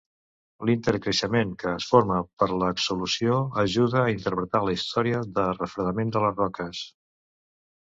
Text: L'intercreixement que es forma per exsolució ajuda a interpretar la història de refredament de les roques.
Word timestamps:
L'intercreixement 0.69 1.51
que 1.63 1.69
es 1.81 1.87
forma 1.91 2.17
per 2.43 2.49
exsolució 2.71 3.37
ajuda 3.67 4.03
a 4.03 4.09
interpretar 4.17 4.67
la 4.67 4.79
història 4.81 5.25
de 5.41 5.49
refredament 5.63 6.19
de 6.21 6.29
les 6.29 6.39
roques. 6.47 6.87